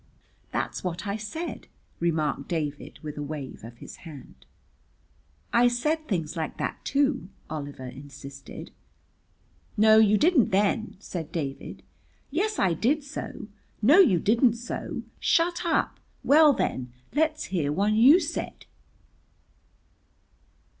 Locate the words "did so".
12.73-13.45